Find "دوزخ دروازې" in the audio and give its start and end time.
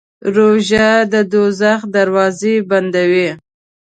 1.31-2.53